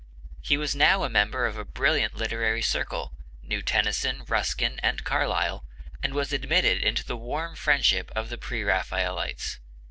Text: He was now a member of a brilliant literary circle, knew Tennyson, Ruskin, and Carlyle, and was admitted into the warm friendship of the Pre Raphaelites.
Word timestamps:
He 0.41 0.57
was 0.57 0.75
now 0.75 1.03
a 1.03 1.11
member 1.11 1.45
of 1.45 1.59
a 1.59 1.63
brilliant 1.63 2.15
literary 2.15 2.63
circle, 2.63 3.13
knew 3.43 3.61
Tennyson, 3.61 4.23
Ruskin, 4.27 4.79
and 4.81 5.03
Carlyle, 5.03 5.63
and 6.01 6.15
was 6.15 6.33
admitted 6.33 6.81
into 6.83 7.05
the 7.05 7.15
warm 7.15 7.55
friendship 7.55 8.11
of 8.15 8.29
the 8.29 8.37
Pre 8.39 8.63
Raphaelites. 8.63 9.59